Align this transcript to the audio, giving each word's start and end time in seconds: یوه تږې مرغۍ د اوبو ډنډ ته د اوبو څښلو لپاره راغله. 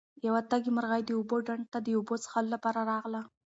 یوه 0.27 0.41
تږې 0.49 0.71
مرغۍ 0.75 1.01
د 1.05 1.09
اوبو 1.17 1.37
ډنډ 1.47 1.63
ته 1.71 1.79
د 1.81 1.87
اوبو 1.97 2.13
څښلو 2.23 2.53
لپاره 2.55 2.79
راغله. 2.91 3.21